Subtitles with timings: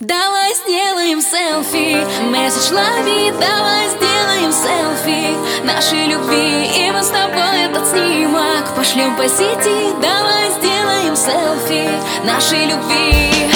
[0.00, 2.04] Давай сделаем селфи.
[2.28, 5.36] Месседж лови, давай сделаем селфи.
[5.64, 9.94] Нашей любви И мы с тобой этот снимок Пошлем по сети.
[10.02, 11.88] Давай сделаем селфи
[12.24, 13.55] Нашей любви.